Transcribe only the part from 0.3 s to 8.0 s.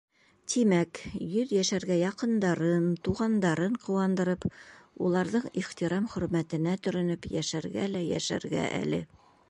Тимәк, йөҙйәшәргә яҡындарын, туғандарын ҡыуандырып, уларҙың ихтирам-хөрмәтенә төрөнөп йәшәргә